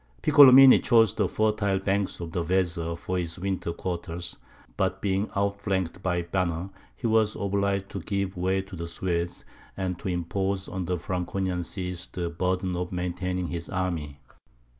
[0.23, 4.35] Piccolomini chose the fertile banks of the Weser for his winter quarters;
[4.75, 9.45] but being outflanked by Banner, he was obliged to give way to the Swedes,
[9.77, 14.19] and to impose on the Franconian sees the burden of maintaining his army.